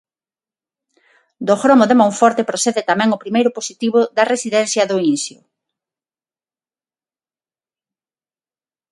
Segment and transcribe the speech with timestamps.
[1.47, 5.39] Do gromo de Monforte procede tamén o primeiro positivo da residencia do Incio.